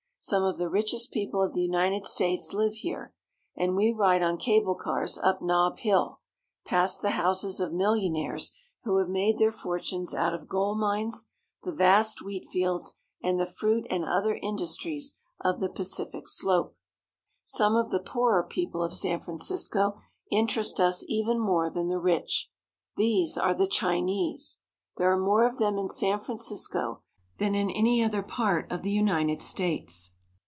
Some 0.23 0.43
of 0.43 0.59
the 0.59 0.69
richest 0.69 1.09
people 1.11 1.41
of 1.41 1.55
the 1.55 1.63
United 1.63 2.05
States 2.05 2.53
live 2.53 2.75
here, 2.75 3.11
and 3.55 3.75
we 3.75 3.91
ride 3.91 4.21
on 4.21 4.37
cable 4.37 4.75
cars 4.75 5.17
up 5.17 5.41
Nob 5.41 5.79
Hill, 5.79 6.19
past 6.63 7.01
the 7.01 7.09
houses 7.17 7.59
of 7.59 7.71
milHonaires 7.71 8.51
who 8.83 8.97
have 8.99 9.09
made 9.09 9.39
their 9.39 9.51
fortunes 9.51 10.13
out 10.13 10.35
of 10.35 10.47
gold 10.47 10.77
mines, 10.77 11.25
the 11.63 11.71
vast 11.71 12.19
wheatfields, 12.21 12.93
and 13.23 13.39
the 13.39 13.47
fruit 13.47 13.87
and 13.89 14.05
other 14.05 14.37
industries 14.43 15.17
of 15.39 15.59
the 15.59 15.69
Pacific 15.69 16.27
slope. 16.27 16.75
Some 17.43 17.75
of 17.75 17.89
the 17.89 17.99
poorer 17.99 18.43
people 18.43 18.83
of 18.83 18.93
San 18.93 19.21
Francisco 19.21 19.97
interest 20.29 20.79
us 20.79 21.03
even 21.07 21.39
more 21.39 21.67
than 21.67 21.87
the 21.89 21.97
rich. 21.97 22.51
These 22.95 23.39
are 23.39 23.55
the 23.55 23.65
Chinese. 23.65 24.59
There 24.97 25.11
are 25.11 25.17
more 25.17 25.47
of 25.47 25.57
them 25.57 25.79
in 25.79 25.87
San 25.87 26.19
Francisco 26.19 27.01
than 27.39 27.55
in 27.55 27.71
any 27.71 28.03
other 28.03 28.21
part 28.21 28.71
of 28.71 28.83
the 28.83 28.91
United 28.91 29.41
States. 29.41 30.11